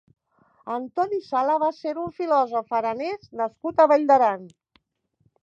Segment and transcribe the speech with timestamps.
[0.75, 4.51] Antoni Sala va ser un filòsof aranès nascut a Vall d’Aran.